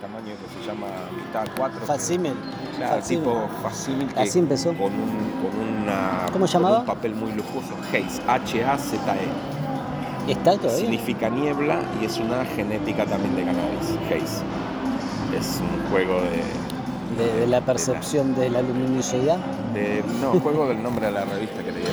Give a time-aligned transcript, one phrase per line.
[0.00, 1.80] tamaño que se llama mitad 4.
[1.86, 2.34] Facímil.
[2.76, 4.68] Claro, tipo facímil que Así empezó.
[4.70, 6.78] con un, con una, ¿Cómo con llamaba?
[6.80, 7.74] un papel muy lujoso.
[7.90, 10.30] Haze, H-A-Z-E.
[10.32, 10.78] ¿Está todavía?
[10.78, 13.96] Significa niebla y es una genética también de cannabis.
[14.06, 14.42] Haze.
[15.36, 19.38] Es un juego de, De, de la percepción de la luminosidad.
[19.74, 21.88] de- no, juego del nombre de la revista que leía.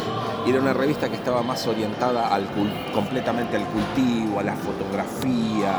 [0.47, 2.47] Era una revista que estaba más orientada al
[2.93, 5.77] completamente al cultivo, a la fotografía,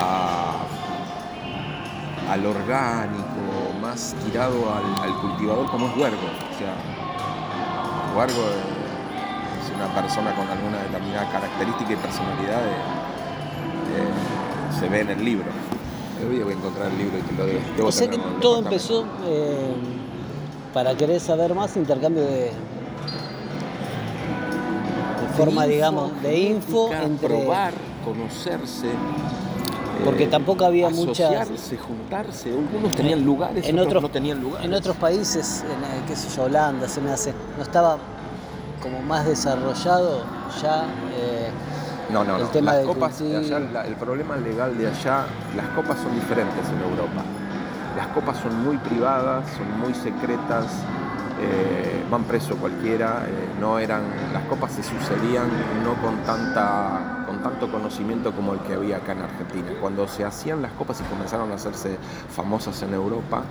[0.00, 0.66] a-
[2.30, 3.42] al orgánico,
[3.82, 6.16] más tirado al, al cultivador como es Huergo.
[6.54, 6.74] O sea,
[8.16, 8.42] Huergo
[9.62, 15.24] es una persona con alguna determinada característica y personalidad de- de- se ve en el
[15.24, 15.46] libro.
[16.28, 17.60] Hoy voy a encontrar el libro y te lo debo.
[17.76, 19.74] debo O sea que todo empezó eh,
[20.72, 22.50] para querer saber más, intercambio de,
[25.20, 27.28] de forma, info, digamos, de info entre...
[27.28, 28.88] probar, conocerse.
[30.04, 31.48] Porque tampoco había muchas-
[31.86, 32.50] juntarse.
[32.50, 34.66] Algunos tenían lugares, en otros, otros- no tenían lugares.
[34.66, 37.98] En otros países, en, eh, qué sé yo, Holanda, se me hace, no estaba
[38.82, 40.24] como más desarrollado
[40.62, 40.84] ya
[41.16, 41.50] eh,
[42.10, 42.48] No, no, el no.
[42.48, 45.24] tema las del copas de allá, la- el problema legal de allá,
[45.56, 47.22] las copas son diferentes en Europa.
[47.96, 50.66] Las copas son muy privadas, son muy secretas,
[51.40, 55.46] eh, van preso cualquiera, eh, no eran, las copas se sucedían
[55.82, 59.68] no con tanta, tanto conocimiento como el que había acá en Argentina.
[59.78, 61.98] Cuando se hacían las copas y comenzaron a hacerse
[62.34, 63.42] famosas en Europa,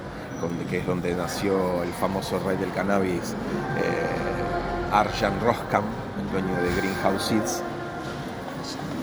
[0.41, 3.35] donde, que es donde nació el famoso rey del cannabis,
[3.77, 5.83] eh, Arjan Roskam,
[6.19, 7.59] el dueño de Greenhouse Seeds,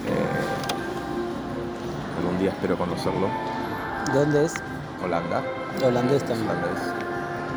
[0.07, 0.27] eh,
[2.19, 3.29] algún día espero conocerlo.
[4.13, 4.55] ¿De dónde es?
[5.03, 5.43] Holanda.
[5.85, 6.51] Holandés también.
[6.51, 7.00] Holandés.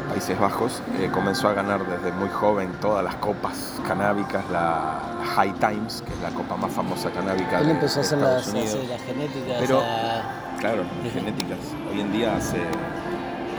[0.09, 0.81] Países Bajos.
[0.99, 4.99] eh, comenzó a ganar desde muy joven todas las copas canábicas, la,
[5.35, 8.19] High Times, que es la copa más famosa canábica Él de, empezó a de hacer
[8.19, 8.69] Estados las, Unidos.
[8.75, 9.57] hacer las genéticas.
[9.59, 11.57] Pero- a- Claro, genéticas.
[11.91, 12.57] Hoy en día se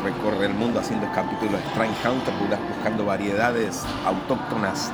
[0.05, 2.35] recorre el mundo haciendo capítulos de Strain Hunter,
[2.77, 4.91] buscando variedades autóctonas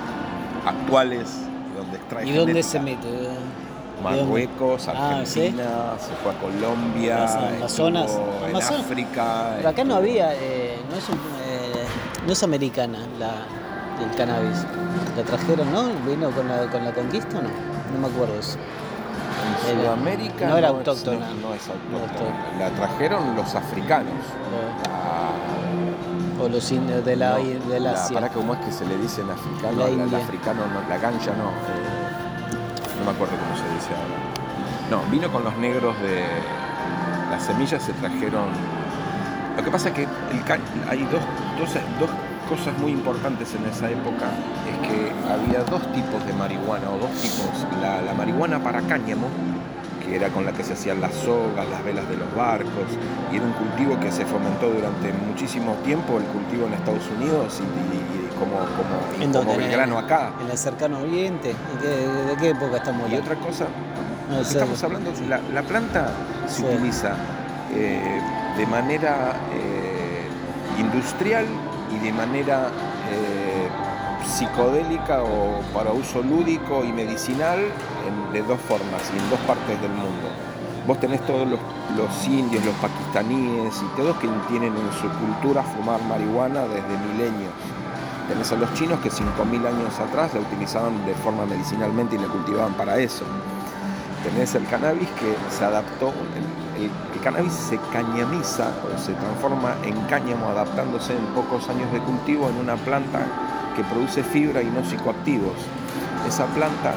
[0.66, 1.30] actuales
[1.76, 3.08] donde extrae ¿Y dónde se mete?
[4.02, 5.40] Marruecos, Ah, ¿sí?
[5.40, 5.66] Argentina,
[6.00, 8.10] se fue a Colombia, Las Amazonas.
[8.44, 8.80] en Amazonas.
[8.86, 9.52] África.
[9.58, 11.18] Pero acá no había, eh, no, es un-
[12.30, 13.32] no es americana la,
[14.04, 14.64] el cannabis.
[15.16, 15.88] La trajeron, ¿no?
[16.08, 17.48] ¿Vino con la, con la conquista o no?
[17.48, 18.56] No me acuerdo eso.
[19.68, 21.26] En Sudamérica no era autóctona.
[21.30, 22.30] no, no es autóctona.
[22.60, 24.12] La trajeron los africanos.
[26.38, 28.14] La, O los indios de la, no, del la- Asia.
[28.14, 29.76] pará, ¿cómo es que se le dice en africano?
[29.80, 30.18] La La, India.
[30.18, 31.48] africano, no, la ganja no.
[31.50, 35.02] eh, no me acuerdo cómo se dice ahora.
[35.04, 36.24] No, vino con los negros de.
[37.32, 38.46] Las semillas se trajeron.
[39.56, 41.20] Lo que pasa es que el hay dos,
[41.58, 42.08] dos, dos
[42.50, 44.26] cosas muy importantes en esa época.
[44.66, 44.98] Es que
[45.32, 47.46] había dos tipos de marihuana, o dos tipos.
[47.80, 49.28] La, la marihuana para cáñamo,
[50.04, 52.88] que era con la que se hacían las sogas, las velas de los barcos,
[53.32, 57.60] y era un cultivo que se fomentó durante muchísimo tiempo, el cultivo en Estados Unidos
[57.60, 59.56] y, y- y como, como, y ¿En como?
[59.56, 60.32] Belgrano acá.
[60.44, 61.48] En el cercano oriente.
[61.48, 63.30] ¿De qué, de qué época estamos Y hablando?
[63.32, 63.64] otra cosa,
[64.28, 64.52] No sé.
[64.58, 66.10] estamos hablando, la, la planta
[66.48, 66.64] se Sí.
[66.64, 67.14] utiliza
[67.72, 68.20] eh,
[68.56, 70.26] de manera eh,
[70.78, 71.44] industrial
[71.94, 72.68] y de manera
[73.10, 73.68] eh,
[74.26, 79.80] psicodélica o para uso lúdico y medicinal en- de dos formas y en dos partes
[79.80, 80.28] del mundo.
[80.86, 81.60] Vos tenés todos los,
[81.96, 87.52] los indios, los pakistaníes y todos que tienen en su cultura fumar marihuana desde milenios.
[88.28, 92.28] Tenés a los chinos que 5.000 años atrás la utilizaban de forma medicinalmente y la
[92.28, 93.24] cultivaban para eso.
[94.22, 96.12] Tenés el cannabis que se adaptó,
[96.78, 101.92] el, el- el cannabis se cañamiza o se transforma en cáñamo adaptándose en pocos años
[101.92, 103.20] de cultivo en una planta
[103.76, 105.54] que produce fibra y no psicoactivos.
[106.26, 106.94] Esa planta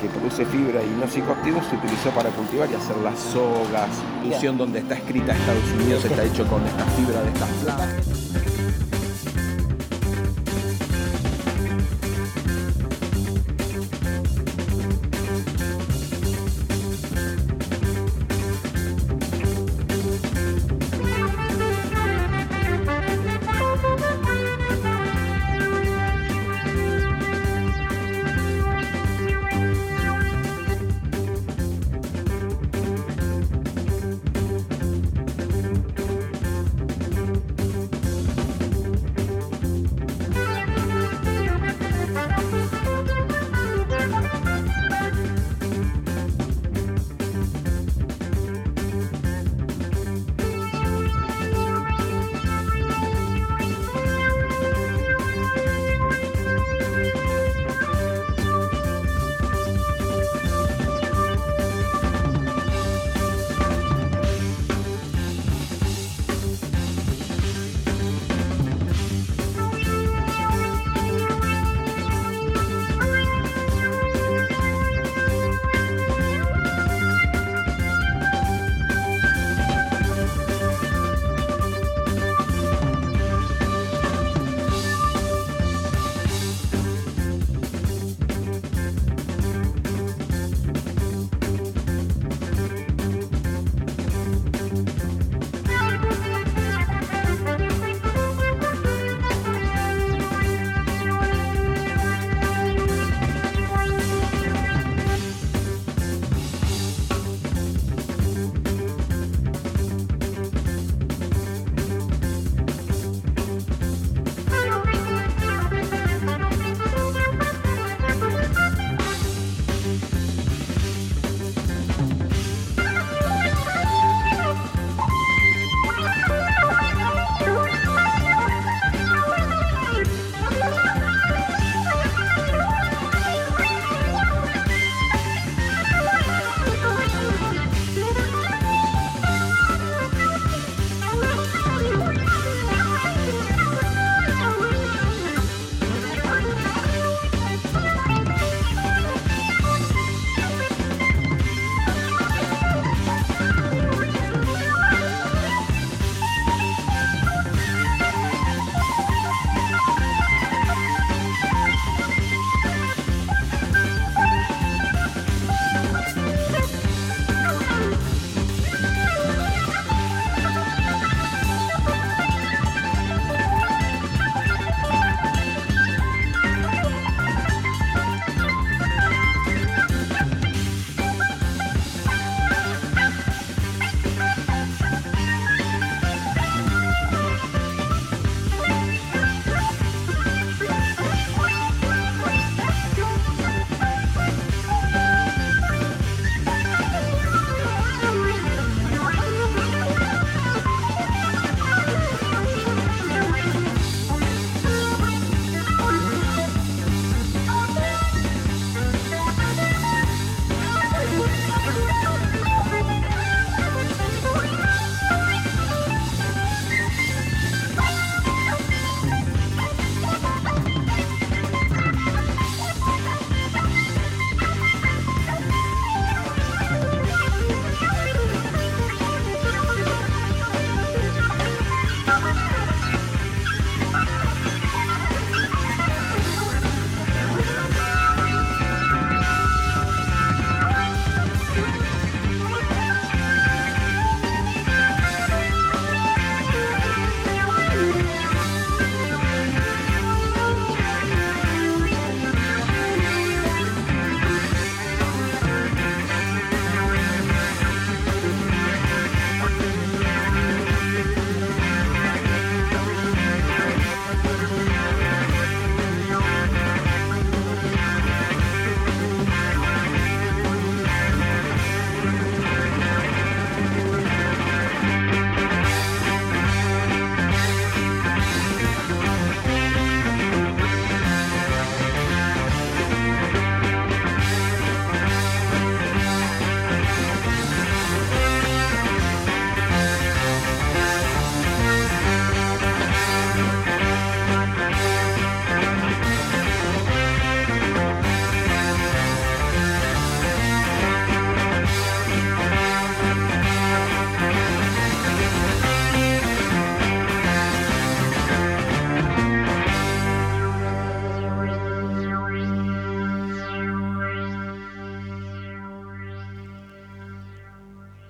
[0.00, 3.90] que produce fibra y no psicoactivos se utilizó para cultivar y hacer las sogas,
[4.22, 8.47] inclusión donde está escrita Estados Unidos está hecho con esta fibra de estas plantas.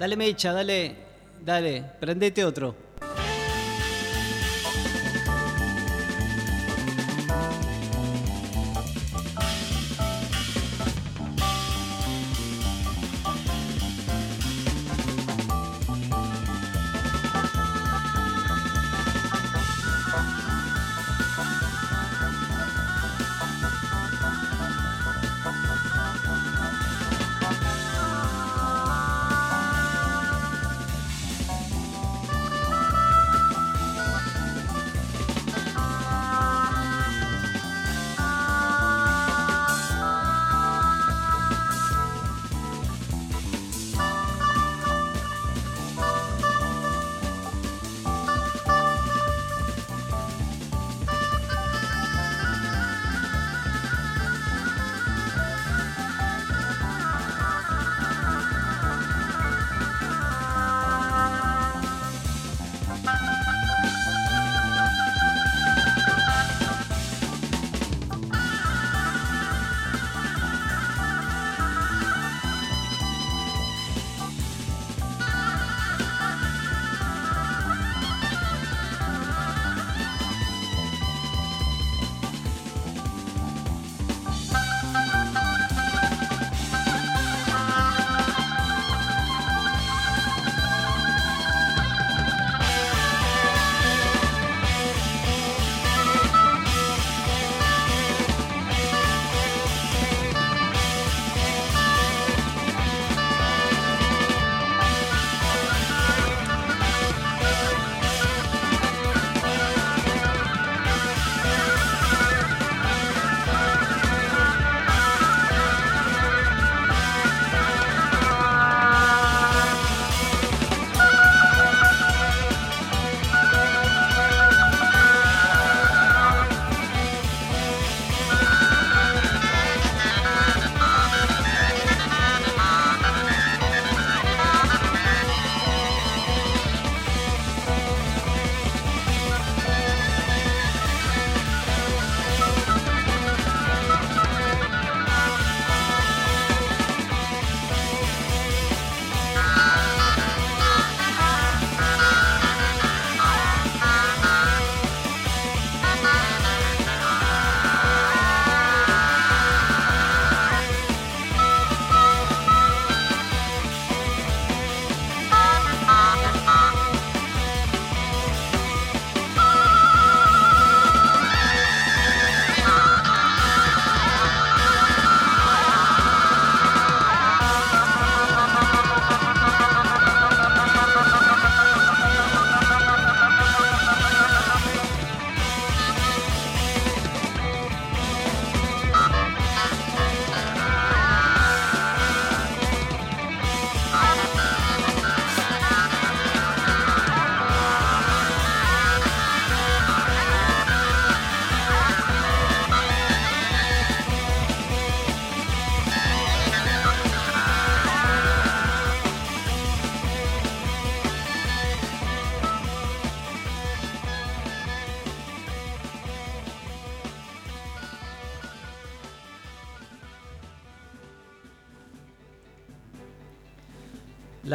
[0.09, 0.95] Dale mecha, dale,
[1.39, 2.88] dale, prendete otro.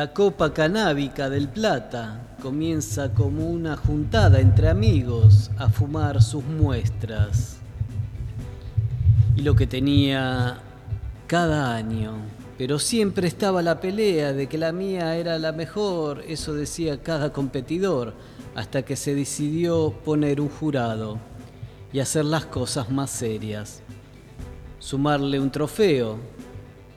[0.04, 7.56] La copa canábica del Plata comienza como una juntada entre amigos a fumar sus muestras.
[9.38, 10.60] Y lo que tenía
[11.26, 12.16] cada año,
[12.58, 17.32] pero siempre estaba la pelea de que la mía era la mejor, eso decía cada
[17.32, 18.14] competidor,
[18.56, 21.18] hasta que se decidió poner un jurado
[21.94, 23.82] y hacer las cosas más serias.
[24.80, 26.18] Sumarle un trofeo,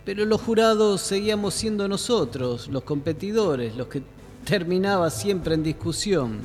[0.06, 4.04] pero los jurados seguíamos siendo nosotros, los competidores, los que
[4.44, 6.38] terminaba siempre en discusión.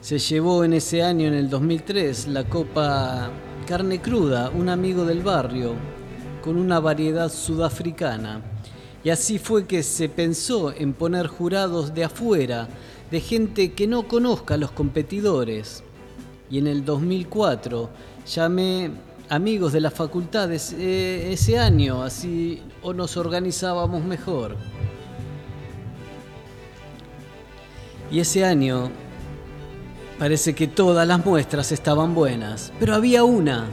[0.00, 3.30] Se llevó en ese año, en el 2003, la copa
[3.66, 5.74] Carne Cruda, un amigo del barrio,
[6.40, 8.42] con una variedad sudafricana.
[9.02, 12.68] Y así fue que se pensó en poner jurados de afuera,
[13.10, 15.82] de gente que no conozca a los competidores.
[16.48, 17.90] Y en el 2004
[18.24, 18.92] llamé
[19.32, 24.58] amigos de las facultades eh, ese año, así o nos organizábamos mejor.
[28.10, 28.90] Y ese año
[30.18, 33.68] parece que todas las muestras estaban buenas, pero había una,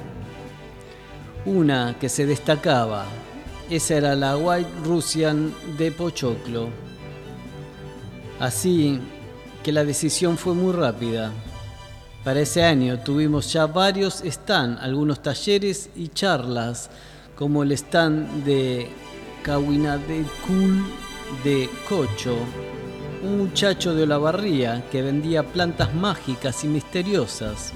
[1.45, 3.03] una que se destacaba.
[3.69, 6.69] Esa era la White Russian de Pochoclo.
[8.39, 9.01] Así
[9.61, 11.33] que la decisión fue muy rápida.
[12.23, 16.89] Para ese año tuvimos ya varios stands, algunos talleres y charlas,
[17.35, 18.89] como el stand de
[19.41, 20.83] Kawinadekul
[21.45, 22.35] de Cocho,
[23.23, 27.71] un muchacho de Olavarría que vendía plantas mágicas y misteriosas,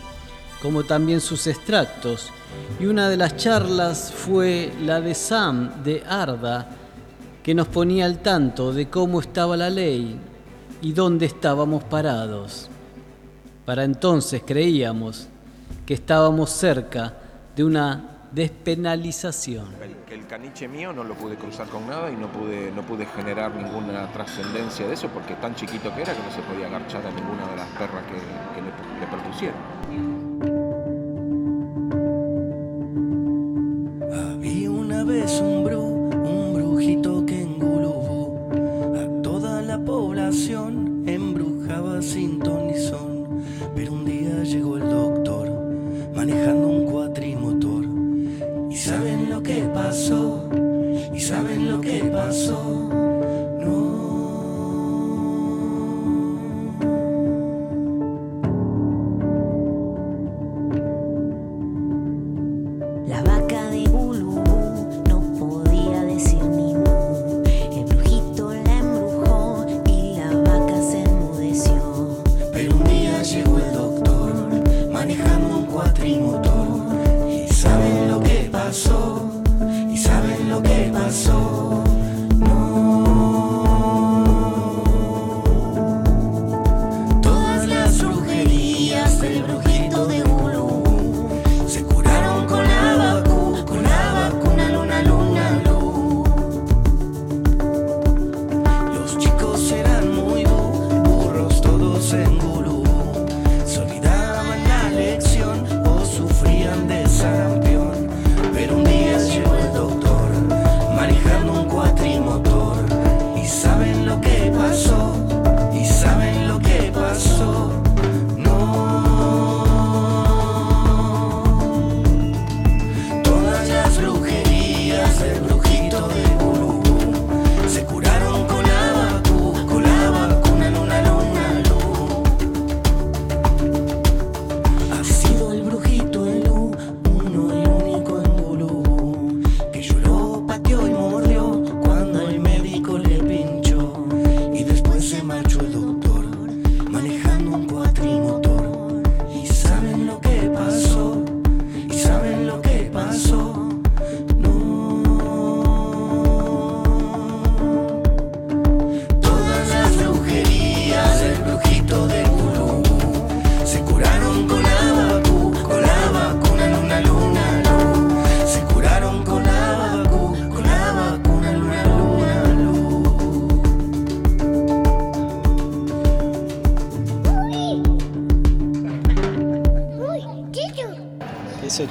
[0.61, 2.29] como también sus extractos.
[2.81, 6.67] Y una de las charlas fue la de Sam de Arda,
[7.41, 10.19] que nos ponía al tanto de cómo estaba la ley
[10.81, 12.69] y dónde estábamos parados.
[13.65, 15.27] Para entonces creíamos
[15.85, 17.13] que estábamos cerca
[17.55, 19.67] de una despenalización.
[19.81, 23.05] El, el caniche mío no lo pude cruzar con nada y no pude, no pude
[23.05, 27.05] generar ninguna trascendencia de eso porque tan chiquito que era que no se podía agarchar
[27.05, 28.15] a ninguna de las perras que,
[28.55, 29.57] que le, le perpusieron.
[34.33, 38.49] Había una vez un bru, un brujito que engulubú
[38.95, 42.32] a toda la población, embrujaba sin
[52.33, 52.82] lo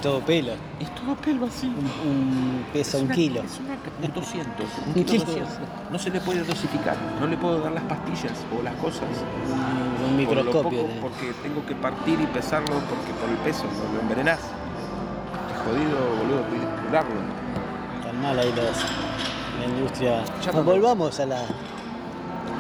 [0.03, 0.53] todo pelo.
[0.81, 1.67] Es todo pelo así.
[1.69, 3.41] Un, un- pesa un kilo.
[3.43, 3.75] Es una,
[4.07, 4.51] un 200.
[4.61, 5.25] Un Un kilo kilo.
[5.25, 5.59] 200.
[5.91, 6.97] No se le puede dosificar.
[7.21, 9.03] No le puedo dar las pastillas o las cosas.
[9.49, 10.83] Un, lo microscopio.
[10.83, 14.41] poco, porque tengo que partir y pesarlo porque por el peso lo envenenás.
[14.41, 16.45] Es jodido, boludo,
[16.87, 17.21] curarlo.
[18.03, 18.77] Tan mal ahí los,
[19.61, 20.25] la industria.
[20.45, 21.43] Ya no- volvamos a la,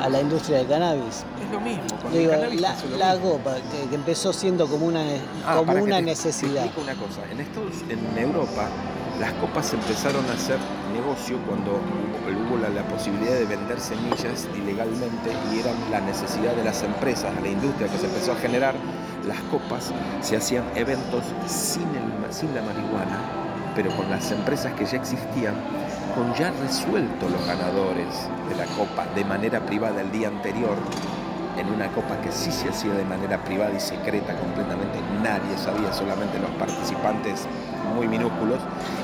[0.01, 1.25] a la industria del cannabis.
[1.53, 1.83] Lo mismo.
[2.03, 3.31] con Digo, el la, lo la mismo.
[3.33, 5.03] copa, que, que empezó siendo como una,
[5.47, 6.65] Ah, como para que una te- necesidad.
[6.71, 7.21] Te una cosa.
[7.31, 8.69] En Estados, en Europa,
[9.21, 10.59] las copas empezaron a hacer
[10.93, 16.65] negocio cuando hubo, la, la posibilidad de vender semillas ilegalmente y eran la necesidad de
[16.65, 18.75] las empresas, la industria que se empezó a generar.
[19.27, 23.21] Las copas se hacían eventos sin, el, sin la marihuana,
[23.77, 25.55] pero con las empresas que ya existían,
[26.17, 28.09] con ya resuelto los ganadores
[28.49, 30.77] de la copa de manera privada el día anterior
[31.59, 35.93] en una copa que sí se hacía de manera privada y secreta completamente, nadie sabía,
[35.93, 37.47] solamente los participantes
[37.95, 38.59] muy minúsculos,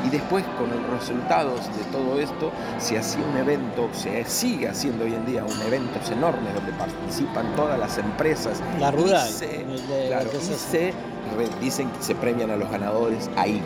[0.06, 5.04] y después con los resultados de todo esto se hacía un evento, se sigue haciendo
[5.04, 8.62] hoy en día un eventos enormes donde participan todas las empresas.
[8.80, 10.92] La y rural, se- de- claro, y se-
[11.36, 13.60] re- dicen que se premian a los ganadores ahí.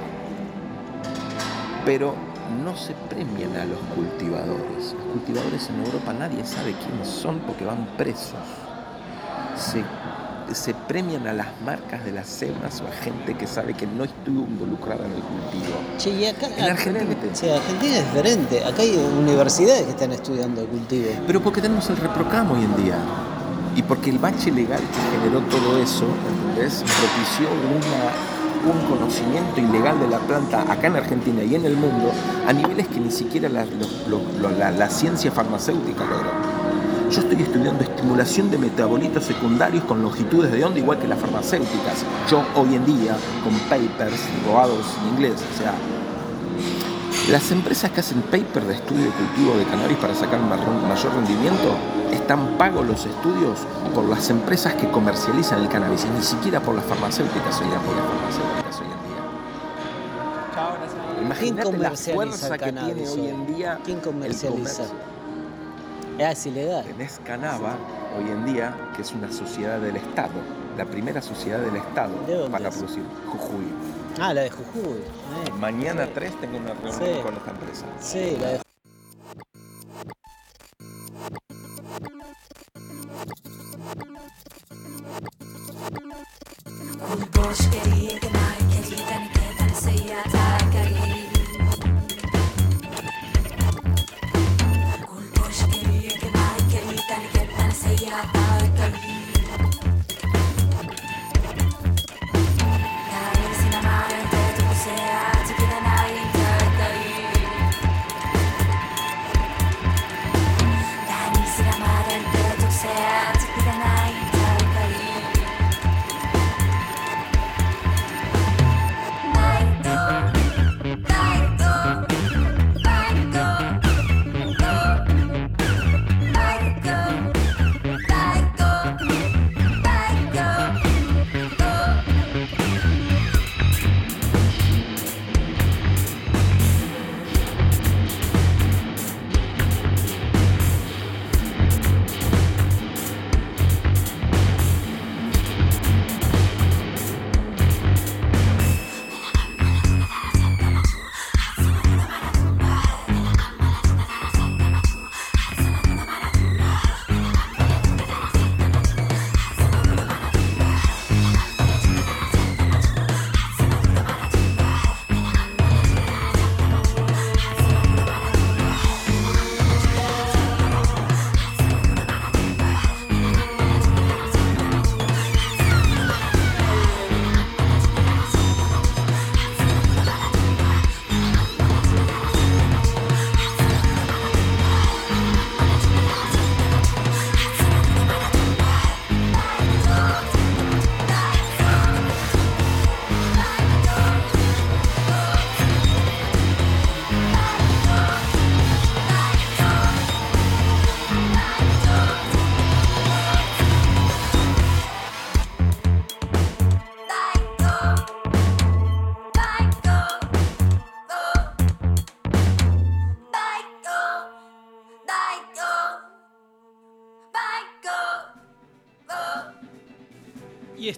[1.84, 2.14] Pero
[2.64, 4.94] no se premian a los cultivadores.
[4.94, 8.34] Los cultivadores en Europa nadie sabe quiénes son porque van presos.
[9.56, 9.82] Se,
[10.54, 14.04] se premian a las marcas de las semas o a gente que sabe que no
[14.04, 15.74] estuvo involucrada en el cultivo.
[15.98, 17.14] Che, y acá, En Argentina.
[17.32, 18.64] Sí, Argentina es diferente.
[18.64, 21.10] Acá hay universidades que están estudiando el cultivo.
[21.26, 22.96] Pero porque tenemos el reprocam hoy en día.
[23.74, 26.82] Y porque el bache legal que generó todo eso, ¿entendés?
[26.82, 28.12] Propició una-
[28.74, 32.12] un conocimiento ilegal de la planta acá en Argentina y en el mundo
[32.46, 36.51] a niveles que ni siquiera la, los- los- lo- la- la ciencia farmacéutica logró.
[37.12, 42.06] Yo estoy estudiando estimulación de metabolitos secundarios con longitudes de onda igual que las farmacéuticas.
[42.30, 45.74] Yo hoy en día, con papers robados en inglés, o sea,
[47.30, 51.76] las empresas que hacen paper de estudio de cultivo de cannabis para sacar mayor rendimiento
[52.10, 53.58] están pagos los estudios
[53.94, 57.80] por las empresas que comercializan el cannabis y ni siquiera por las farmacéuticas hoy en
[57.80, 59.20] por las farmacéuticas hoy en día.
[61.12, 64.84] ¿Quién Imagínate la fuerza el que tiene cannabis hoy en día ¿Quién el comercializa?
[64.84, 65.11] comercio.
[66.20, 66.84] Ah, es ilegal.
[66.84, 67.74] Tenés Canava
[68.16, 70.32] hoy en día, que es una sociedad del Estado,
[70.76, 72.76] la primera sociedad del Estado ¿De dónde para es?
[72.76, 73.64] producir Jujuy.
[74.20, 74.98] Ah, la de Jujuy.
[75.46, 76.10] Eh, Mañana sí.
[76.14, 77.22] 3 tengo una reunión Sí.
[77.22, 77.86] con esta empresa.
[78.00, 78.60] Sí, la de
[88.94, 89.41] Y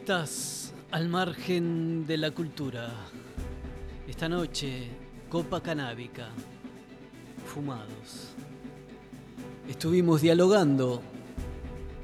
[0.05, 2.90] estás al margen de la cultura.
[4.07, 4.90] Esta noche,
[5.31, 6.29] copa canábica,
[7.47, 8.35] fumados.
[9.67, 11.01] Estuvimos dialogando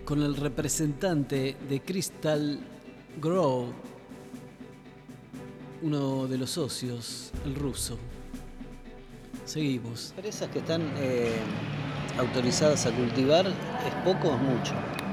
[0.07, 2.59] con el representante de Crystal
[3.21, 3.67] Grow,
[5.83, 7.99] uno de los socios, el ruso.
[9.45, 10.15] Seguimos.
[10.17, 11.37] Empresas que están eh,
[12.19, 15.10] autorizadas a cultivar, ¿es poco o es mucho?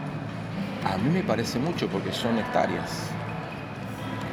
[0.93, 3.10] A mí me parece mucho porque son hectáreas.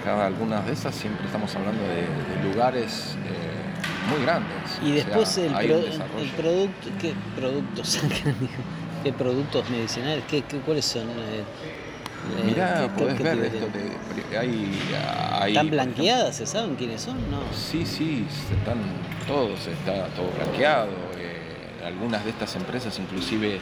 [0.05, 4.79] Cada algunas de esas siempre estamos hablando de, de lugares eh, muy grandes.
[4.83, 8.01] Y O después sea, el, pro- producto, ¿qué productos?
[9.03, 10.25] ¿Qué productos medicinales?
[10.29, 11.03] ¿Qué, qué- cuáles son?
[11.09, 11.43] eh,
[12.39, 14.79] eh, Mirá, qué- podés qué ver esto de- hay,
[15.41, 16.37] hay, ¿Están blanqueadas?
[16.37, 17.17] ¿Se saben quiénes son?
[17.31, 17.41] No.
[17.55, 18.79] Sí, sí, están
[19.27, 20.93] todos, está todo blanqueado.
[21.85, 23.61] Algunas de estas empresas, inclusive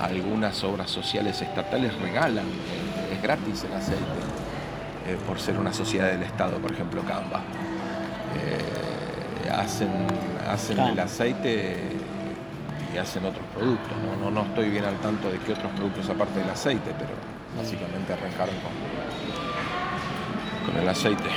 [0.00, 2.46] algunas obras sociales estatales regalan,
[3.12, 4.02] es gratis el aceite,
[5.06, 7.42] eh, por ser una sociedad del Estado, por ejemplo, Canva.
[8.36, 9.90] Eh, hacen
[10.48, 11.76] hacen el aceite
[12.92, 13.92] y hacen otros productos.
[14.04, 14.16] ¿no?
[14.24, 17.10] No, no estoy bien al tanto de qué otros productos aparte del aceite, pero
[17.56, 18.72] básicamente arrancaron con,
[20.66, 21.30] con el aceite.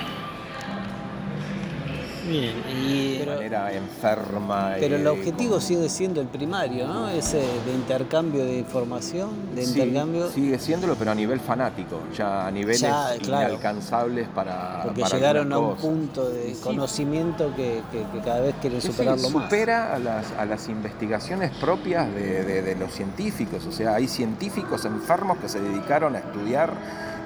[2.27, 4.73] Bien, y, De manera enferma.
[4.79, 7.07] pero el objetivo sigue siendo el primario, ¿no?
[7.09, 10.29] Ese de intercambio de información, de Sí, intercambio.
[10.29, 13.49] Sigue siéndolo, pero a nivel fanático, ya a niveles Ya, claro.
[13.49, 14.81] inalcanzables para.
[14.83, 18.81] Porque para llegaron a un punto de sí, conocimiento que, que- que cada vez quieren
[18.81, 19.43] Sí, superarlo más.
[19.43, 23.65] supera a las, a las investigaciones propias de, de- de los científicos.
[23.65, 26.71] O sea, hay científicos enfermos que se dedicaron a estudiar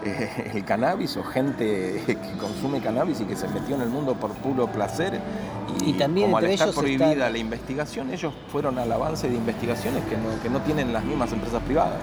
[0.05, 4.15] eh, el cannabis o gente que consume cannabis y que se metió en el mundo
[4.15, 5.19] por puro placer.
[5.85, 9.35] Y, Y también como al estar prohibida están- la investigación, ellos fueron al avance de
[9.35, 11.99] investigaciones que no, que no tienen las mismas empresas privadas.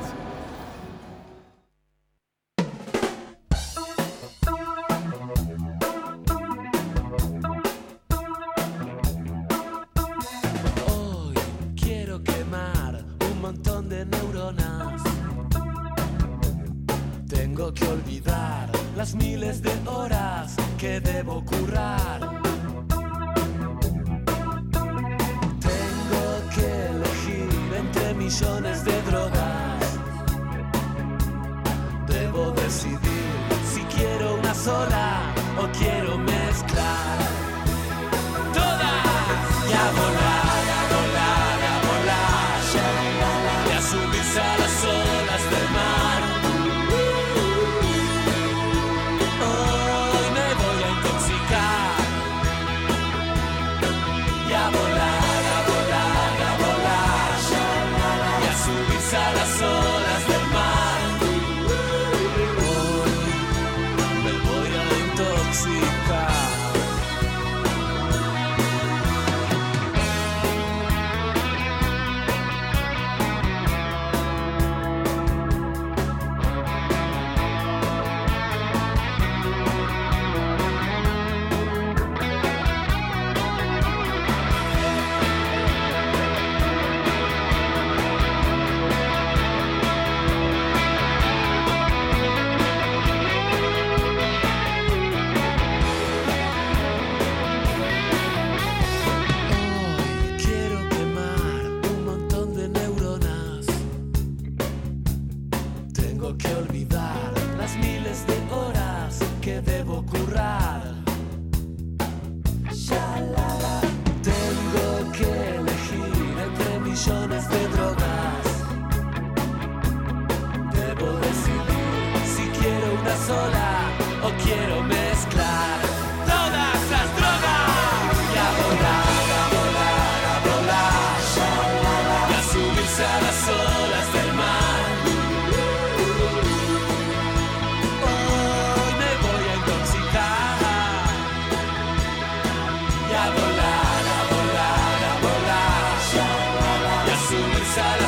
[147.79, 148.08] A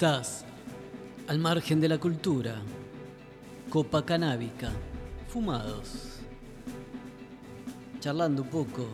[0.00, 0.46] estás
[1.28, 2.62] al margen de la cultura.
[3.68, 4.70] copa canábica,
[5.28, 6.20] fumados,
[8.00, 8.88] charlando un poco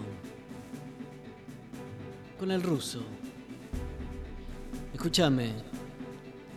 [2.36, 3.04] con el ruso.
[4.92, 5.52] Escúchame,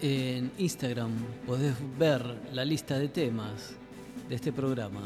[0.02, 1.12] en Instagram
[1.46, 3.76] podés ver la lista de temas
[4.28, 5.02] de este programa.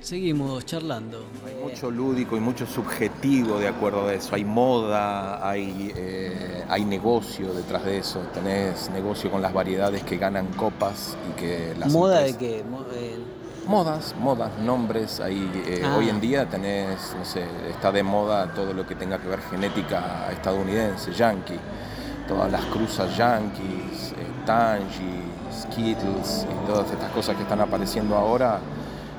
[0.00, 1.24] Seguimos charlando.
[1.46, 4.34] Hay mucho lúdico y mucho subjetivo de acuerdo a eso.
[4.36, 8.20] Hay moda, hay, eh, hay negocio detrás de eso.
[8.32, 12.58] Tenés negocio con las variedades que ganan copas y que las ¿Moda de qué?
[12.94, 13.18] Eh,
[13.66, 15.20] Modas, modas, nombres.
[15.20, 15.96] Ahí, eh, Ah.
[15.98, 19.40] Hoy en día tenés, no sé, está de moda todo lo que tenga que ver
[19.50, 21.58] genética estadounidense, yankee.
[22.26, 28.58] Todas las cruzas yankees, eh, Tangy, Skittles y todas estas cosas que están apareciendo ahora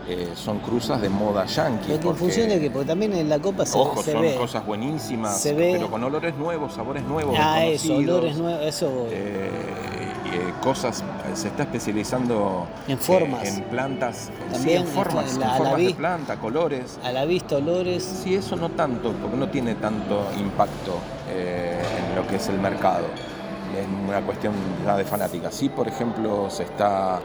[0.08, 1.86] eh, son cruzas de moda yankee.
[1.88, 4.36] Pero porque- función de que, porque también en la copa se, Ojo, se son ve.
[4.36, 7.36] cosas buenísimas, Se ve- pero con olores nuevos, sabores nuevos.
[7.40, 9.10] ah, eso, olores nuevos, eso voy.
[9.12, 9.50] Eh,
[10.32, 13.44] eh, cosas, se está especializando En formas.
[13.46, 17.00] eh, en plantas, sí, También, en formas, la- en la formas de vi- planta, colores.
[17.04, 18.04] A la vista, olores.
[18.24, 20.94] Sí, eso no tanto, porque no tiene tanto impacto
[21.32, 23.06] eh, en lo que es el mercado.
[23.78, 25.52] Es una cuestión ya de fanática.
[25.52, 27.20] Sí, por ejemplo, se está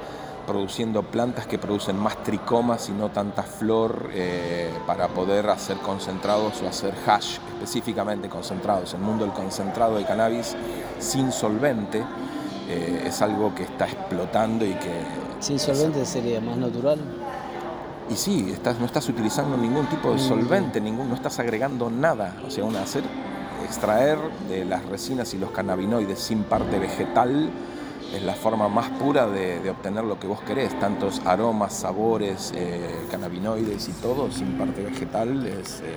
[0.46, 6.62] produciendo plantas que producen más tricomas y no tanta flor eh, para poder hacer concentrados
[6.62, 8.94] o hacer hash específicamente concentrados.
[8.94, 10.56] El mundo del concentrado de cannabis
[10.98, 12.02] sin solvente
[12.68, 14.92] eh, es algo que está explotando y que
[15.40, 16.98] Sin solvente sería más natural.
[18.10, 22.34] y sí, estás, no estás utilizando ningún tipo de solvente, ningún, no estás agregando nada.
[22.46, 23.02] O sea, un hacer,
[23.64, 27.50] extraer de las resinas y los cannabinoides sin parte vegetal
[28.14, 30.78] es la forma más pura de, de obtener lo que vos querés.
[30.78, 35.96] Tantos aromas, sabores, eh, cannabinoides y todo sin parte vegetal es eh,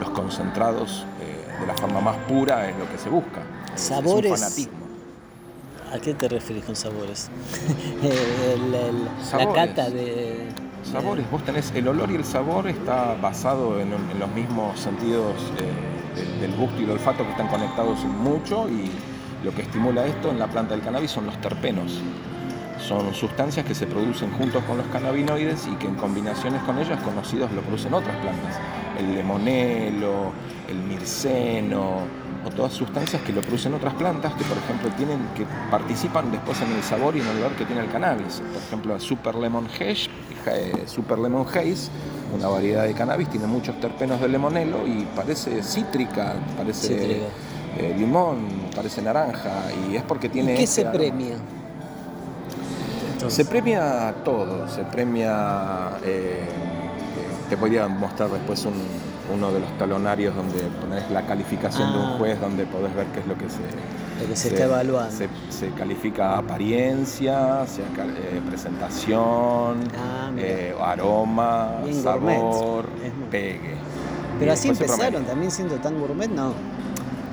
[0.00, 3.42] los concentrados eh, de la forma más pura es lo que se busca.
[3.74, 4.32] Es- Sabores.
[4.32, 4.86] Es un fanatismo.
[5.94, 7.30] ¿A qué te refieres con sabores?
[8.02, 9.04] El- el-
[9.38, 10.48] la cata de.
[10.90, 15.34] Sabores, vos tenés el olor y el sabor está basado en, en los mismos sentidos
[15.58, 18.90] eh, del, del gusto y el olfato que están conectados mucho y
[19.44, 22.00] lo que estimula esto en la planta del cannabis son los terpenos.
[22.78, 27.00] Son sustancias que se producen juntos con los cannabinoides y que en combinaciones con ellas
[27.02, 28.60] conocidos lo producen otras plantas.
[28.98, 30.32] El lemonelo,
[30.68, 32.00] el mirceno
[32.44, 36.60] o todas sustancias que lo producen otras plantas que por ejemplo tienen que participan después
[36.62, 38.40] en el sabor y en el olor que tiene el cannabis.
[38.40, 40.08] Por ejemplo, Super Lemon Haze,
[40.46, 41.90] eh, Super Lemon Haze,
[42.34, 47.26] una variedad de cannabis, tiene muchos terpenos de lemonelo y parece cítrica, parece Cítrica.
[47.78, 48.38] Eh, limón,
[48.74, 49.50] parece naranja
[49.90, 50.98] y es porque tiene ¿Y qué ese se aroma.
[50.98, 51.36] premia?
[53.28, 56.46] Se premia todo, se premia, eh, eh,
[57.50, 62.02] te podría mostrar después un- uno de los talonarios donde pones la calificación de Ah.
[62.12, 63.58] un juez, donde podés ver qué es lo que se,
[64.22, 65.10] Lo que se está evaluando.
[65.16, 72.86] Se, se califica apariencia, se eh, presentación, Ah, eh, aroma, Bien sabor,
[73.30, 73.74] pegue.
[74.38, 76.52] Pero Y así empezaron, también siendo tan gourmet, no.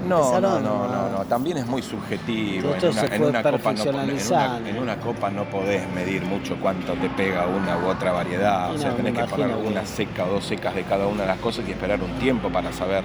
[0.08, 2.74] No, no, no, no, no, también es muy subjetivo.
[2.76, 4.70] En una, en copa no, en, una, perfeccionalizando.
[4.70, 8.74] en una copa no podés medir mucho cuánto te pega una u otra variedad.
[8.74, 11.40] O sea, tenés que poner una seca o dos secas de cada una de las
[11.40, 13.04] cosas y esperar un tiempo para saber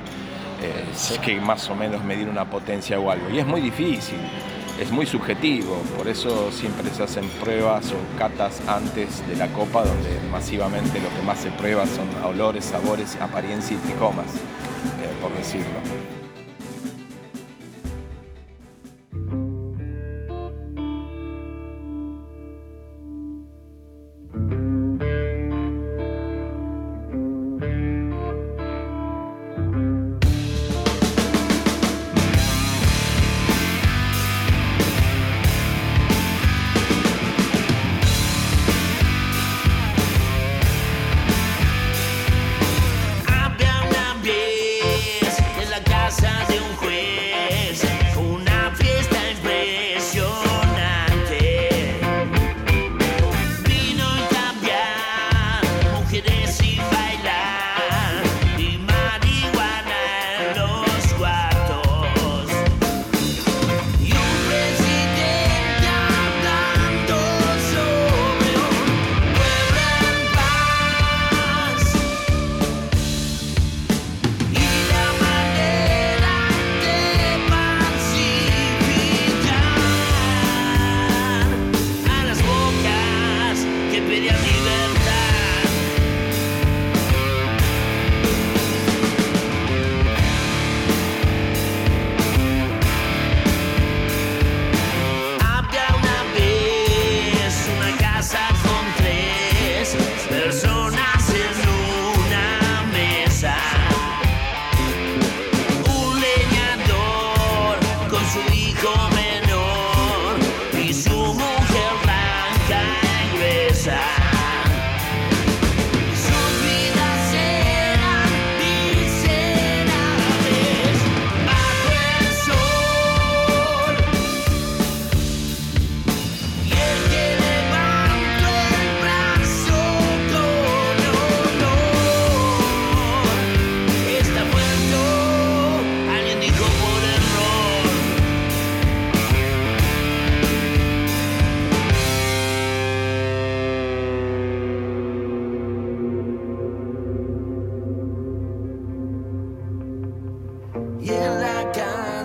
[0.60, 3.30] eh, si es que más o menos medir una potencia o algo.
[3.30, 4.18] Y es muy difícil,
[4.80, 5.76] es muy subjetivo.
[5.96, 11.08] Por eso siempre se hacen pruebas o catas antes de la copa, donde masivamente lo
[11.10, 15.78] que más se prueba son olores, sabores, apariencia y tricomas, eh, por decirlo.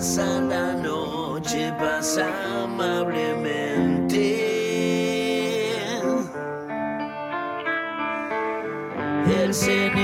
[0.04, 2.28] Pasa la noche, pasa
[2.62, 4.20] amablemente.
[9.42, 10.03] El Señor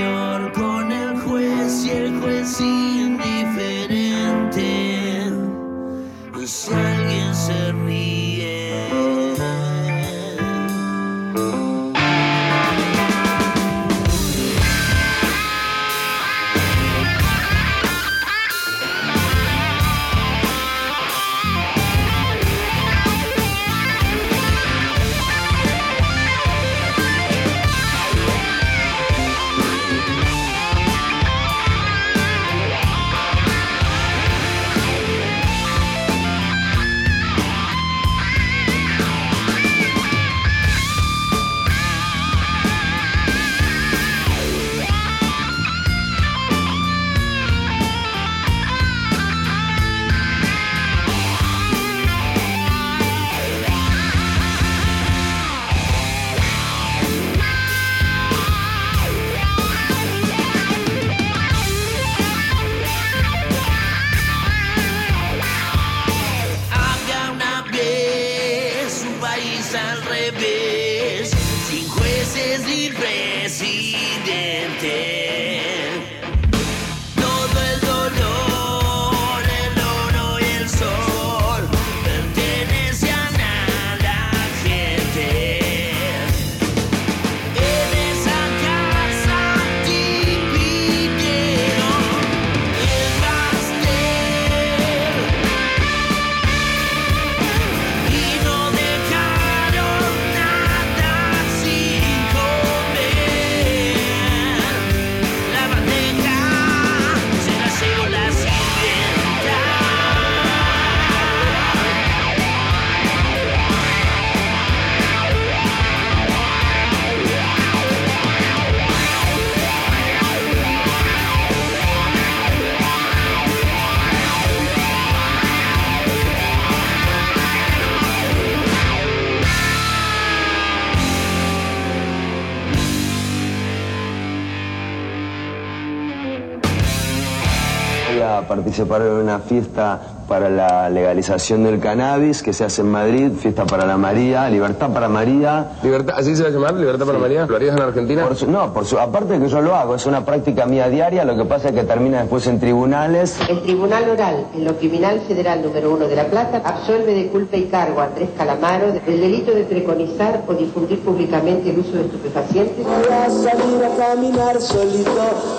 [138.98, 143.84] en una fiesta para la legalización del cannabis que se hace en Madrid, fiesta para
[143.84, 145.72] la María, libertad para María.
[145.82, 146.74] Libertad, ¿Así se va a llamar?
[146.74, 147.46] ¿Libertad para María?
[147.46, 148.22] ¿Lo harías en Argentina?
[148.22, 150.88] Por su- no, por su, aparte de que yo lo hago, es una práctica mía
[150.88, 153.40] diaria, lo que pasa es que termina después en tribunales.
[153.48, 157.56] El Tribunal Oral, en lo criminal federal número uno de La Plata, absuelve de culpa
[157.56, 162.02] y cargo a Andrés Calamaro del delito de preconizar o difundir públicamente el uso de
[162.02, 162.86] estupefacientes.
[162.86, 165.10] a salir a caminar solito,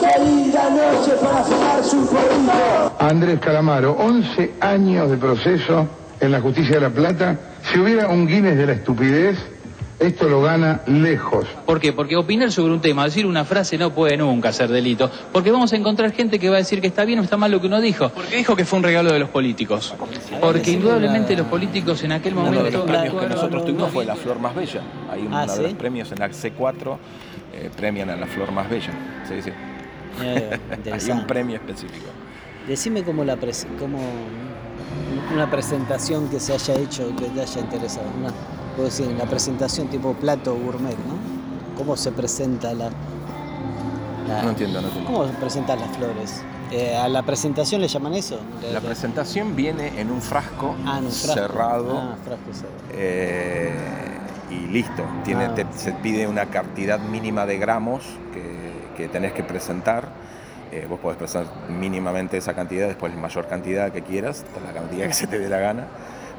[0.01, 1.41] noche para
[1.91, 2.91] un porrito.
[2.99, 5.87] Andrés Calamaro, 11 años de proceso
[6.19, 7.37] en la justicia de La Plata.
[7.71, 9.37] Si hubiera un Guinness de la estupidez,
[9.99, 11.45] esto lo gana lejos.
[11.65, 11.93] ¿Por qué?
[11.93, 15.11] Porque opinar sobre un tema, decir una frase no puede nunca ser delito.
[15.31, 17.51] Porque vamos a encontrar gente que va a decir que está bien o está mal
[17.51, 18.09] lo que uno dijo.
[18.09, 19.93] Porque dijo que fue un regalo de los políticos.
[20.39, 22.77] Porque indudablemente los políticos en aquel Uno de momento...
[22.79, 24.81] los premios que nosotros tuvimos fue la flor más bella.
[25.11, 26.97] Hay uno Ah, de los premios en la C4
[27.53, 28.91] eh, premian a la flor más bella.
[29.27, 29.51] Sí, sí.
[30.23, 30.59] Eh,
[30.93, 32.07] Hay un premio específico.
[32.67, 33.97] Decime cómo la pres- cómo
[35.33, 38.05] una presentación que se haya hecho que te haya interesado.
[38.19, 38.31] Una,
[38.75, 41.15] puedo decir, la presentación tipo plato gourmet, ¿no?
[41.77, 42.89] ¿Cómo se presenta la,
[44.27, 45.11] la- No entiendo, no entiendo.
[45.11, 46.43] ¿Cómo se presentan las flores?
[46.71, 48.39] Eh, ¿A la presentación le llaman eso?
[48.71, 51.33] La presentación viene en un frasco, Ah, en un frasco.
[51.33, 52.77] cerrado Ah, frasco cerrado.
[52.93, 53.73] eh,
[54.49, 55.03] y listo.
[55.25, 55.55] Tiene, Ah.
[55.55, 58.03] te- se pide una cantidad mínima de gramos
[58.33, 60.09] que, que tenés que presentar.
[60.71, 65.07] Eh, vos podés presentar mínimamente esa cantidad, después la mayor cantidad que quieras, la cantidad
[65.07, 65.87] que se te dé la gana.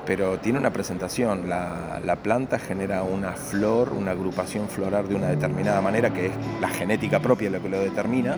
[0.07, 1.49] Pero tiene una presentación.
[1.49, 6.33] La, la planta genera una flor, una agrupación floral de una determinada manera, que es
[6.61, 8.37] la genética propia lo que lo determina.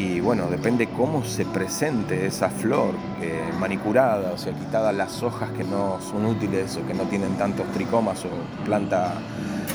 [0.00, 5.50] Y bueno, depende cómo se presente esa flor eh, manicurada, o sea, quitadas las hojas
[5.50, 8.30] que no son útiles o que no tienen tantos tricomas o
[8.64, 9.12] planta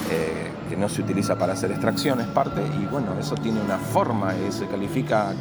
[0.09, 4.33] eh, que no se utiliza para hacer extracciones, parte, y bueno, eso tiene una forma,
[4.33, 5.31] eh, se califica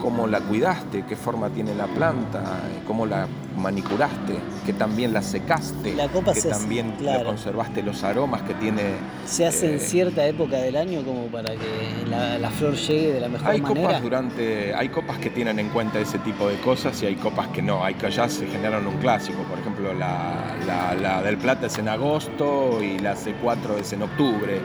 [0.00, 2.42] cómo la cuidaste, qué forma tiene la planta,
[2.86, 3.26] cómo la
[3.56, 4.34] manicuraste,
[4.64, 7.24] que también la secaste, La copa que se hace- también claro.
[7.26, 8.82] conservaste los aromas que tiene.
[9.26, 13.12] ¿Se hace en eh, cierta época del año como para que la, la flor llegue
[13.12, 13.86] de la mejor Hay manera?
[13.88, 17.48] copas durante, hay copas que tienen en cuenta ese tipo de cosas y hay copas
[17.48, 21.36] que no, hay que ya se generan un clásico, por ejemplo la, la- la del
[21.36, 24.60] Plata es en agosto y la C4 es en octubre,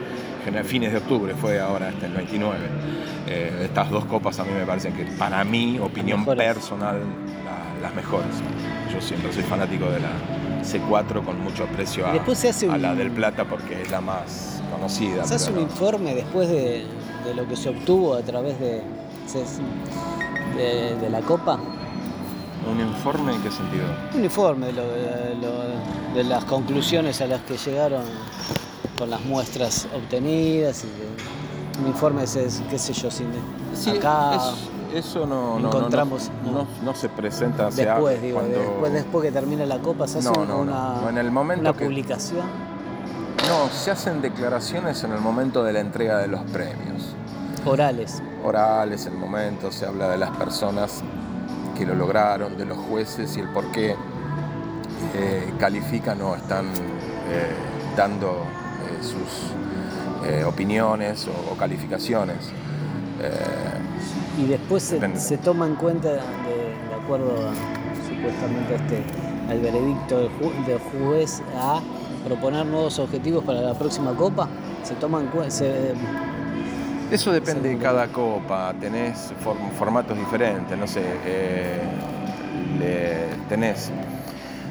[0.64, 2.58] fines de octubre fue ahora hasta el 29.
[3.28, 6.44] Eh, estas dos copas a mí me parecen que para mí, opinión Mejores.
[6.54, 7.00] personal,
[7.44, 8.30] la- las mejores.
[8.94, 10.12] Yo siempre soy fanático de la
[10.64, 13.92] C4 con mucho aprecio a, Después se hace a un- la del Plata porque es
[13.92, 15.24] la más conocida.
[15.26, 15.62] ¿Se hace un no.
[15.64, 16.86] informe después de,
[17.26, 18.82] de lo que se obtuvo a través de,
[20.56, 21.60] de, de la Copa?
[22.72, 23.86] ¿Un informe en qué sentido?
[24.16, 28.04] Un informe lo- de lo- de las conclusiones a las que llegaron
[28.98, 30.84] con las muestras obtenidas.
[30.84, 33.26] y de- un informe, ese es- qué sé yo, si
[33.74, 34.36] Sí, acá
[34.94, 39.26] es- eso no, encontramos, no, no- no se presenta se después, digo, cuando- después, después
[39.26, 42.46] que termina la Copa, se hace una, en el momento una que- publicación.
[43.50, 47.14] No, se hacen declaraciones en el momento de la entrega de los premios.
[47.66, 48.24] Orales.
[48.44, 51.04] Orales, el momento, se habla de las personas
[51.78, 53.96] que lo lograron, de los jueces y el por qué
[55.14, 56.68] eh, califican o están
[57.30, 57.52] eh,
[57.98, 58.38] dando
[59.06, 62.38] sus eh, opiniones o, o calificaciones.
[63.22, 67.54] Eh, Y después se, se toma en cuenta, de, de acuerdo a,
[68.08, 69.04] supuestamente a este,
[69.50, 71.80] al veredicto del, ju- del juez, a
[72.28, 74.50] proponer nuevos objetivos para la próxima Copa.
[74.84, 75.56] Se toma en cuenta.
[77.12, 81.80] Eso depende de cada copa, tenés form- formatos diferentes, no sé, eh,
[82.80, 83.92] le- tenés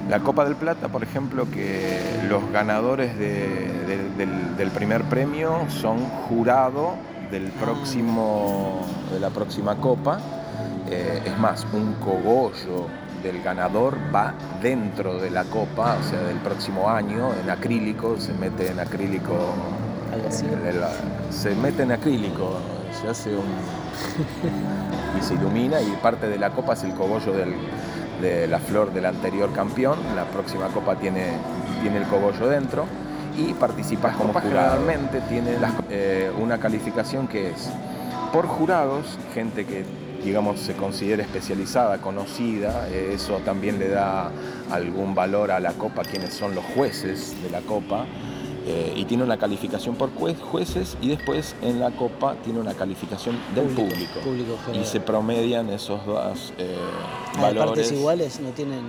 [0.09, 1.99] la Copa del Plata, por ejemplo, que
[2.29, 5.99] los ganadores de- de- del, del primer premio son
[6.29, 6.95] jurado
[7.31, 8.83] del próximo,
[9.13, 10.19] de la próxima copa.
[10.91, 12.87] Eh, es más, un cogollo
[13.23, 18.35] del ganador va dentro de la copa, o sea, del próximo año, en acrílico, se
[18.35, 19.33] mete en acrílico
[21.31, 22.59] se mete en acrílico,
[23.01, 23.47] se hace un.
[25.19, 27.55] y se ilumina y parte de la copa es el cogollo del-
[28.21, 29.99] de la flor del anterior campeón.
[30.15, 31.33] La próxima copa tiene,
[31.83, 32.85] tiene el cogollo dentro
[33.37, 37.71] y participas como generalmente tiene las- eh, una calificación que es
[38.33, 39.85] por jurados, gente que
[40.25, 44.31] digamos se considera especializada, conocida, eh, eso también le da
[44.71, 48.07] algún valor a la copa, quienes son los jueces de la copa,
[48.67, 52.75] eh, y tiene una calificación por jue- jueces y después en la copa tiene una
[52.75, 53.91] calificación del Público,
[54.25, 54.57] público.
[54.57, 56.77] público y se promedian esos dos eh,
[57.37, 57.67] ¿Hay valores.
[57.67, 58.41] partes iguales?
[58.41, 58.81] No tienen.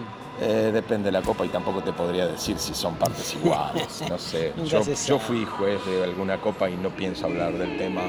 [0.41, 4.03] Eh, depende de la copa y tampoco te podría decir si son partes iguales.
[4.09, 4.53] No sé.
[4.65, 8.01] Yo, yo fui juez de alguna copa y no pienso hablar del tema.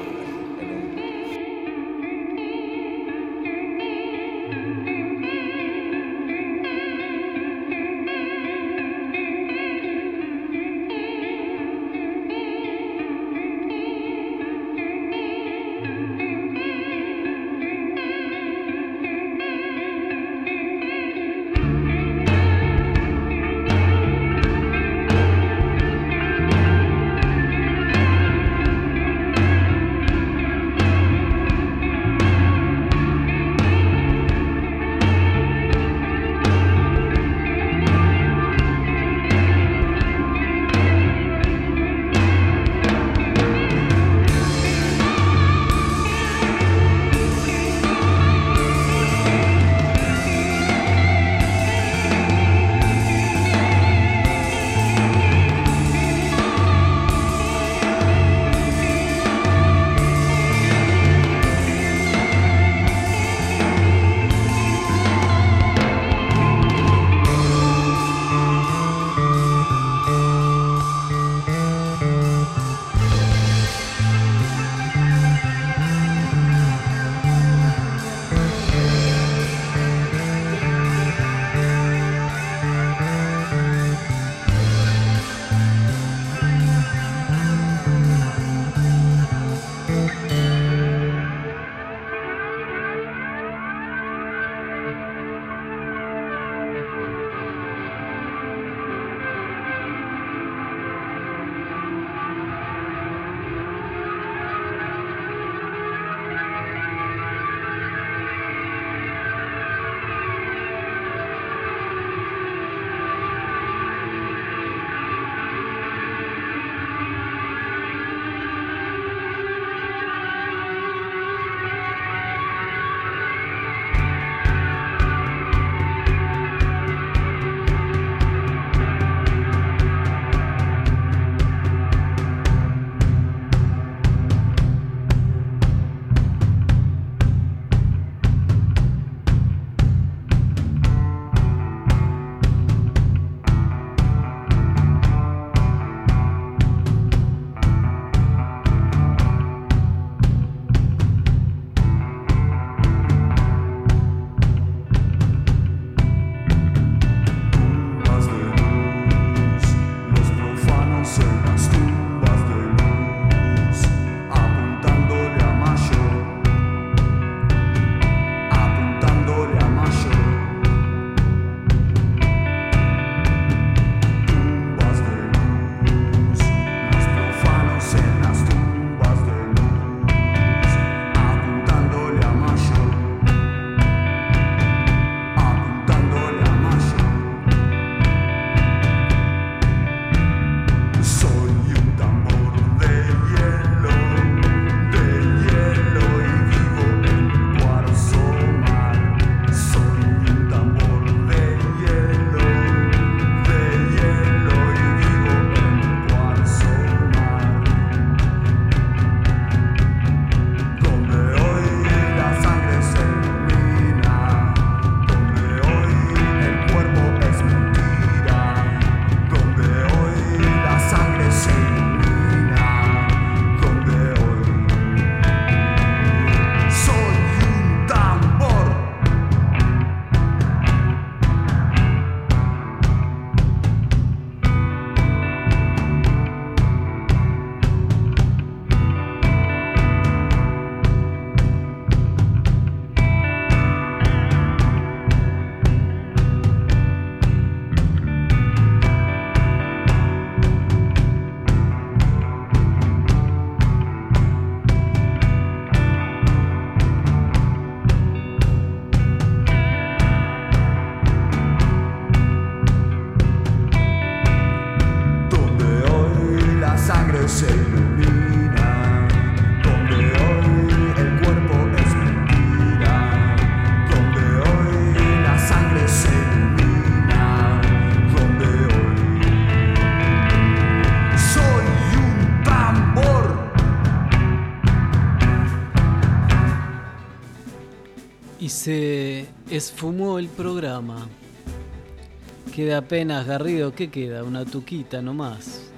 [292.57, 294.23] Queda apenas Garrido, ¿qué queda?
[294.23, 295.69] Una tuquita nomás.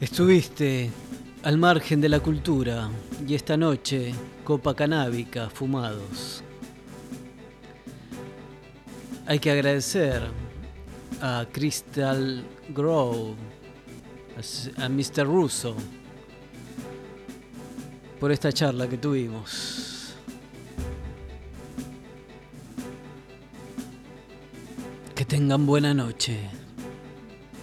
[0.00, 0.90] Estuviste
[1.44, 2.90] al margen de la cultura
[3.24, 4.12] y esta noche
[4.42, 6.42] copa canábica, fumados.
[9.24, 10.22] Hay que agradecer
[11.20, 13.36] a Crystal Grove,
[14.76, 15.24] a Mr.
[15.24, 15.76] Russo,
[18.18, 19.91] por esta charla que tuvimos.
[25.32, 26.36] Tengan buena noche.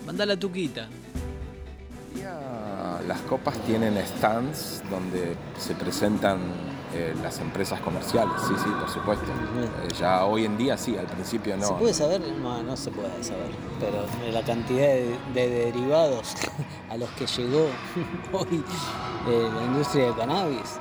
[0.04, 0.88] Manda la tuquita.
[3.08, 6.40] Las copas tienen stands donde se presentan
[6.94, 9.26] eh, las empresas comerciales, sí, sí, por supuesto.
[9.26, 11.68] Eh, ya hoy en día sí, al principio no.
[11.68, 12.22] ¿Se puede saber?
[12.42, 13.52] No, no se puede saber.
[13.80, 16.34] Pero la cantidad de, de derivados
[16.90, 17.68] a los que llegó
[18.34, 18.64] hoy
[19.28, 20.80] eh, la industria del cannabis.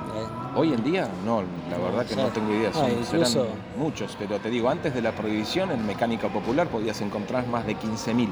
[0.54, 2.22] Hoy en día no, la verdad que ya.
[2.22, 5.86] no tengo idea, son, Ah, serán muchos, pero te digo, antes de la prohibición en
[5.86, 8.28] mecánica popular podías encontrar más de 15.000.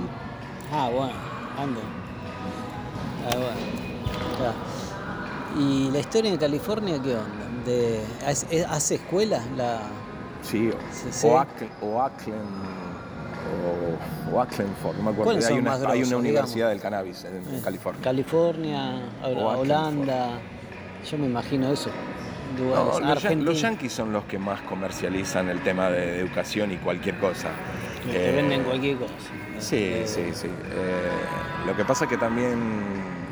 [0.73, 1.13] Ah, bueno,
[1.59, 1.81] ande.
[3.27, 3.87] Ah, bueno.
[4.41, 5.61] Ya.
[5.61, 7.46] ¿Y la historia de California qué onda?
[7.67, 8.01] De,
[8.71, 9.43] ¿hace, escuelas?
[9.57, 9.81] La...
[10.43, 11.09] Sí, Sí,
[11.83, 12.01] o, o
[14.93, 15.25] no me acuerdo.
[15.25, 16.71] ¿Cuáles Hay una, hay universidad digamos?
[16.71, 18.03] del cannabis en, en California.
[18.03, 20.29] California, Holanda.
[21.11, 21.91] Yo me imagino eso.
[22.59, 26.77] No, los, yan- los yanquis son los que más comercializan el tema de, educación y
[26.77, 27.49] cualquier cosa.
[28.11, 29.13] Te Eh, venden cualquier cosa.
[29.59, 30.47] Sí, Eh, sí, sí.
[30.47, 31.11] Eh,
[31.67, 32.57] lo que pasa es que también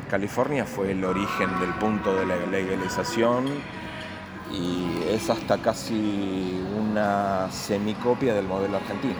[0.09, 3.45] California fue el origen del punto de la legalización
[4.51, 9.15] y es hasta casi una semicopia del modelo argentino.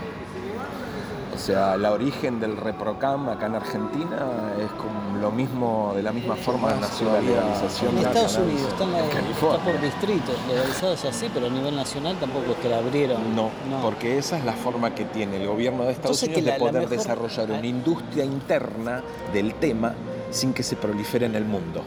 [1.33, 6.13] O sea, la origen del ReproCam acá en Argentina es como lo mismo, de la
[6.13, 11.03] misma forma nació la legalización En Estados Unidos está, en la- está por distritos, legalizados
[11.03, 13.35] así, pero a nivel nacional tampoco es que la abrieron.
[13.35, 13.49] No,
[13.81, 16.57] porque esa es la forma que tiene el gobierno de Estados Entonces, Unidos de la-
[16.71, 19.03] poder mejor- desarrollar una industria interna
[19.33, 19.93] del tema
[20.31, 21.83] sin que se prolifere en el mundo.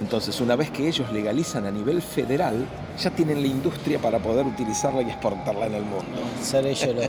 [0.00, 2.66] Entonces, una vez que ellos legalizan a nivel federal,
[2.98, 6.22] ya tienen la industria para poder utilizarla y exportarla en el mundo.
[6.42, 7.06] Ser ellos los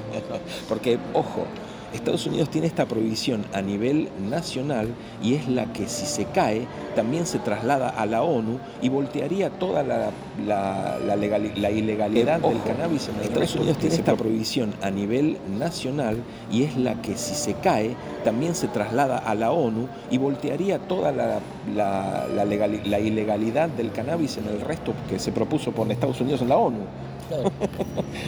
[0.68, 1.46] Porque, ojo,
[1.94, 4.88] Estados Unidos tiene esta prohibición a nivel nacional
[5.22, 6.66] y es la que si se cae
[6.96, 10.10] también se traslada a la ONU y voltearía toda la,
[10.46, 14.90] la- la legali- la ilegalidad del cannabis en el Estados Unidos tiene esta prohibición a
[14.90, 16.18] nivel nacional
[16.52, 20.80] y es la que si se cae también se traslada a la ONU y voltearía
[20.80, 26.50] toda la ilegalidad del cannabis en el resto que se propuso por Estados Unidos en
[26.50, 26.80] la ONU.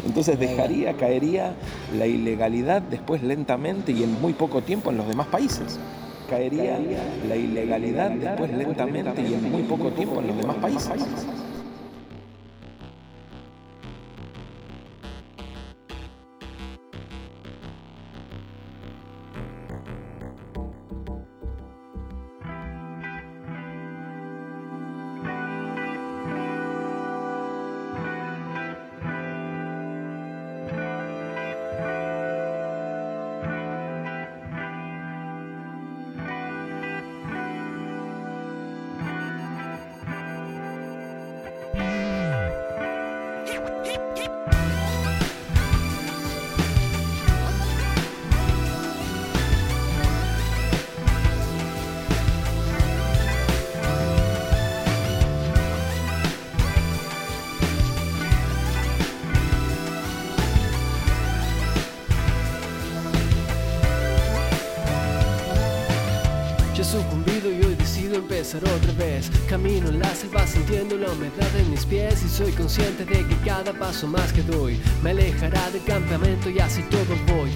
[0.06, 1.54] Entonces dejaría, caería
[1.98, 5.80] la ilegalidad después lentamente y en muy poco tiempo en los demás países.
[6.30, 6.80] Caería
[7.28, 10.92] la ilegalidad después lentamente y en muy poco tiempo en los demás países.
[69.54, 73.72] Camino la selva sintiendo la humedad en mis pies y soy consciente de que cada
[73.72, 77.52] paso más que doy me alejará del campamento y así todo voy,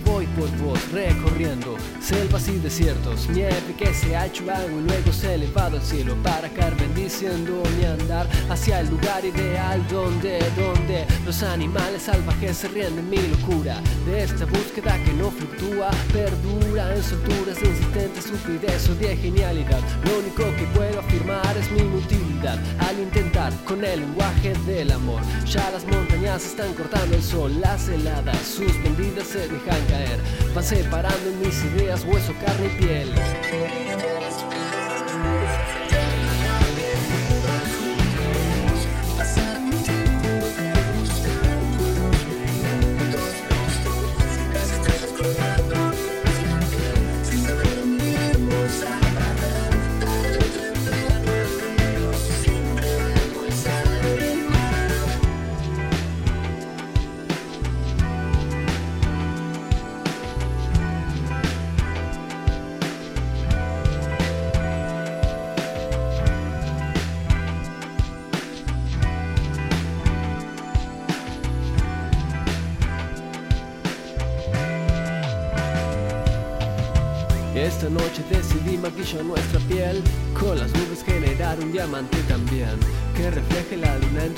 [0.98, 5.78] recorriendo selvas y desiertos, nieve que se ha hecho agua y luego se ha elevado
[5.78, 12.04] al cielo para caer bendiciendo mi andar hacia el lugar ideal donde, donde los animales
[12.04, 17.62] salvajes se ríen de mi locura, de esta búsqueda que no fluctúa, perdura en solturas
[17.62, 19.82] de insistente estupidez o de genialidad.
[20.04, 21.84] Lo único que puedo afirmar es mi
[22.46, 25.22] al intentar con el lenguaje del amor.
[25.46, 30.20] Ya las montañas están cortando el sol, las heladas suspendidas se dejan caer,
[30.54, 33.14] van separando en mis ideas hueso, carne y piel.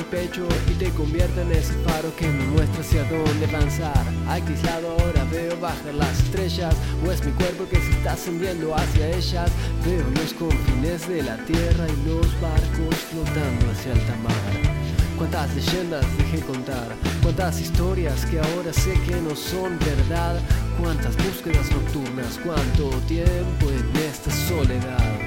[0.09, 4.05] Pecho y te convierta en ese faro que me muestra hacia dónde avanzar.
[4.27, 9.09] Aislado ahora veo bajar las estrellas o es mi cuerpo que se está ascendiendo hacia
[9.09, 9.51] ellas.
[9.85, 14.79] Veo los confines de la tierra y los barcos flotando hacia alta mar.
[15.17, 20.39] Cuántas leyendas dejé contar, cuántas historias que ahora sé que no son verdad,
[20.81, 25.19] cuántas búsquedas nocturnas, cuánto tiempo en esta soledad.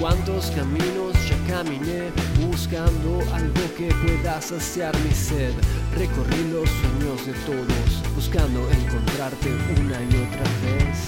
[0.00, 1.07] Cuántos caminos
[1.48, 2.12] caminé
[2.46, 5.54] buscando algo que pueda saciar mi sed.
[5.96, 9.48] Recorrí los sueños de todos buscando encontrarte
[9.80, 10.98] una y otra vez.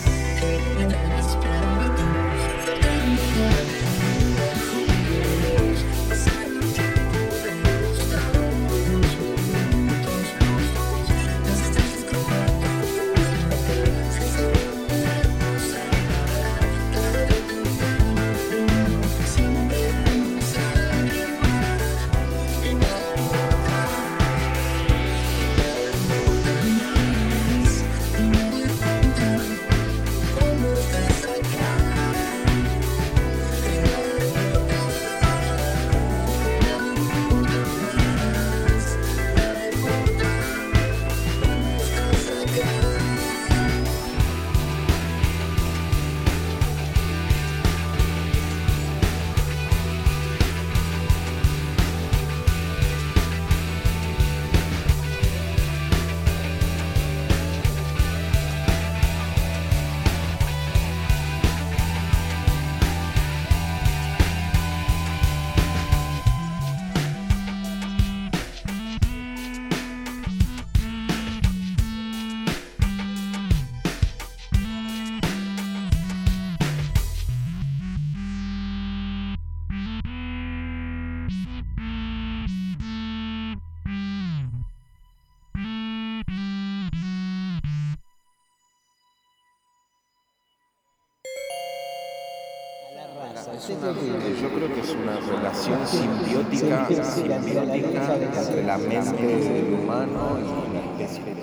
[93.70, 101.04] Yo creo que es una relación simbiótica, simbiótica entre la mente del humano y la
[101.04, 101.40] especie de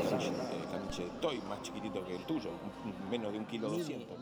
[0.97, 2.49] Estoy más chiquitito que el tuyo,
[3.09, 4.17] menos de un kilo doscientos.